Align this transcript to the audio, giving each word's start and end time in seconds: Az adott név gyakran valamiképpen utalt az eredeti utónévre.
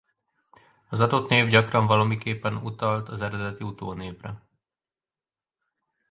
Az 0.89 0.99
adott 0.99 1.29
név 1.29 1.47
gyakran 1.49 1.85
valamiképpen 1.87 2.55
utalt 2.55 3.09
az 3.09 3.21
eredeti 3.21 3.63
utónévre. 3.63 4.45